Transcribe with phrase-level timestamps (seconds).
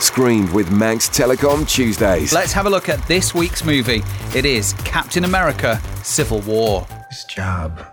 [0.00, 2.32] Screened with Manx Telecom Tuesdays.
[2.32, 4.02] Let's have a look at this week's movie.
[4.34, 6.86] It is Captain America Civil War.
[7.10, 7.84] This job,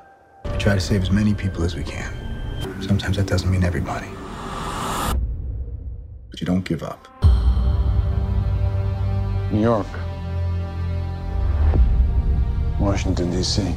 [0.46, 2.14] we try to save as many people as we can.
[2.82, 4.08] Sometimes that doesn't mean everybody.
[6.30, 7.08] But you don't give up.
[9.52, 9.88] New York.
[12.80, 13.76] Washington, D.C.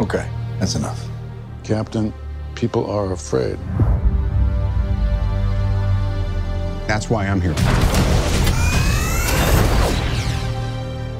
[0.00, 0.28] Okay,
[0.58, 1.02] that's enough.
[1.64, 2.12] Captain,
[2.54, 3.58] people are afraid.
[6.90, 7.54] That's why I'm here.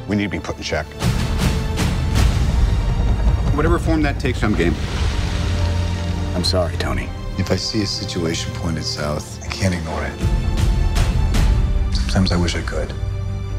[0.08, 0.84] We need to be put in check.
[3.54, 4.74] Whatever form that takes, I'm game.
[6.34, 7.08] I'm sorry, Tony.
[7.38, 10.18] If I see a situation pointed south, I can't ignore it.
[11.94, 12.92] Sometimes I wish I could.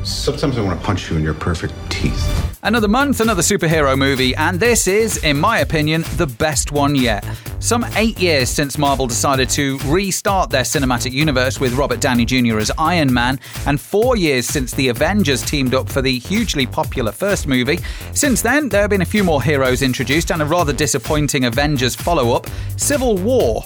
[0.04, 2.58] Sometimes I want to punch you in your perfect teeth.
[2.64, 7.24] Another month, another superhero movie, and this is, in my opinion, the best one yet.
[7.60, 12.58] Some eight years since Marvel decided to restart their cinematic universe with Robert Downey Jr.
[12.58, 17.12] as Iron Man, and four years since the Avengers teamed up for the hugely popular
[17.12, 17.80] first movie.
[18.14, 21.96] Since then, there have been a few more heroes introduced and a rather disappointing Avengers
[21.96, 23.64] follow up, Civil War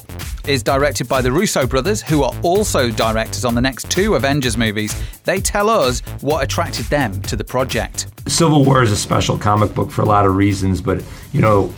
[0.47, 4.57] is directed by the Russo brothers, who are also directors on the next two Avengers
[4.57, 4.95] movies.
[5.23, 8.07] They tell us what attracted them to the project.
[8.27, 11.73] Civil War is a special comic book for a lot of reasons, but you know,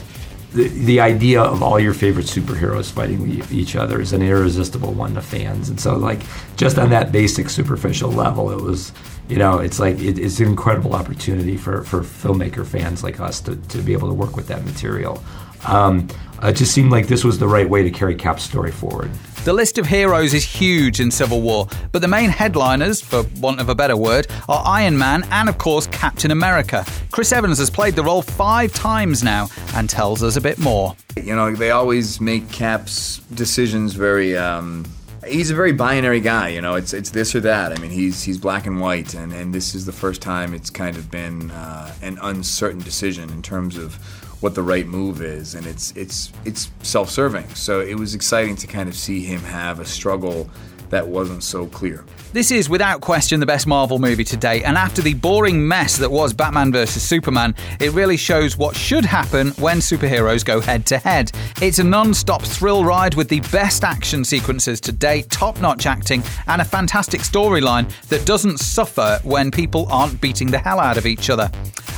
[0.54, 5.14] the, the idea of all your favorite superheroes fighting each other is an irresistible one
[5.16, 5.70] to fans.
[5.70, 6.22] And so, like,
[6.56, 8.92] just on that basic superficial level, it was,
[9.28, 13.42] you know, it's like it, it's an incredible opportunity for, for filmmaker fans like us
[13.42, 15.22] to, to be able to work with that material.
[15.66, 16.08] Um,
[16.44, 19.12] it just seemed like this was the right way to carry Cap's story forward.
[19.44, 23.60] The list of heroes is huge in Civil War, but the main headliners, for want
[23.60, 26.86] of a better word, are Iron Man and, of course, Captain America.
[27.12, 30.96] Chris Evans has played the role five times now and tells us a bit more.
[31.16, 34.38] You know, they always make Cap's decisions very.
[34.38, 34.86] Um,
[35.28, 36.50] he's a very binary guy.
[36.50, 37.72] You know, it's it's this or that.
[37.72, 40.70] I mean, he's he's black and white, and, and this is the first time it's
[40.70, 43.96] kind of been uh, an uncertain decision in terms of
[44.42, 47.48] what the right move is, and it's it's it's self-serving.
[47.56, 50.50] So it was exciting to kind of see him have a struggle
[50.90, 52.06] that wasn't so clear.
[52.34, 55.98] This is without question the best Marvel movie to date, and after the boring mess
[55.98, 57.02] that was Batman vs.
[57.02, 61.32] Superman, it really shows what should happen when superheroes go head to head.
[61.62, 65.86] It's a non stop thrill ride with the best action sequences to date, top notch
[65.86, 70.98] acting, and a fantastic storyline that doesn't suffer when people aren't beating the hell out
[70.98, 71.50] of each other.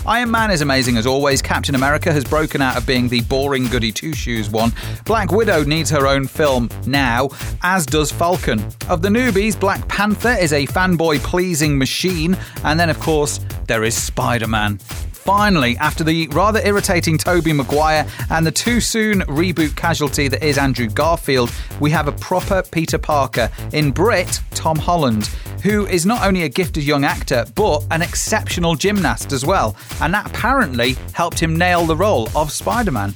[0.06, 1.42] Iron Man is amazing as always.
[1.42, 4.72] Captain America has broken out of being the boring goody two shoes one.
[5.06, 7.30] Black Widow needs her own film now,
[7.62, 8.64] as does Falcon.
[8.88, 13.84] Of the newbies, Black Panther is a fanboy pleasing machine, and then, of course, there
[13.84, 14.78] is Spider Man.
[14.78, 20.58] Finally, after the rather irritating Tobey Maguire and the too soon reboot casualty that is
[20.58, 25.28] Andrew Garfield, we have a proper Peter Parker in Brit Tom Holland,
[25.62, 30.12] who is not only a gifted young actor, but an exceptional gymnast as well, and
[30.16, 33.14] that apparently helped him nail the role of Spider Man.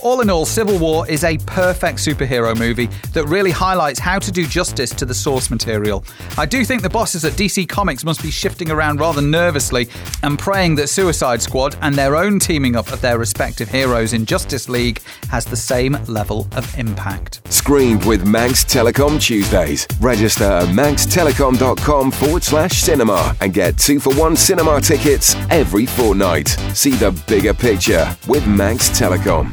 [0.00, 4.30] All in all, Civil War is a perfect superhero movie that really highlights how to
[4.30, 6.04] do justice to the source material.
[6.36, 9.88] I do think the bosses at DC Comics must be shifting around rather nervously
[10.22, 14.24] and praying that Suicide Squad and their own teaming up of their respective heroes in
[14.24, 17.40] Justice League has the same level of impact.
[17.52, 19.88] Screened with Manx Telecom Tuesdays.
[20.00, 26.48] Register at manxtelecom.com forward slash cinema and get two for one cinema tickets every fortnight.
[26.72, 29.52] See the bigger picture with Manx Telecom.